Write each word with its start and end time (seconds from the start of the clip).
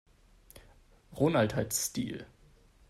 Ronald 1.11 1.53
hat 1.55 1.73
Stil. 1.73 2.25